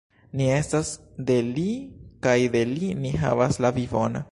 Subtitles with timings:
[0.39, 0.89] Ni estas
[1.27, 1.67] de Li
[2.29, 4.19] kaj de Li ni havas la vivon!